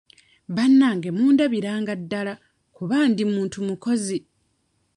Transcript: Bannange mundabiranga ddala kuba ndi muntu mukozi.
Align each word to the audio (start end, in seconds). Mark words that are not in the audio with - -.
Bannange 0.55 1.09
mundabiranga 1.17 1.93
ddala 2.01 2.33
kuba 2.75 2.97
ndi 3.09 3.23
muntu 3.33 3.57
mukozi. 3.67 4.17